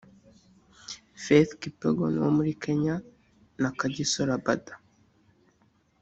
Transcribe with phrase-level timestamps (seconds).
[1.23, 2.95] Faith Kipyegon wo muri Kenya
[3.61, 4.73] na Kagiso Rabada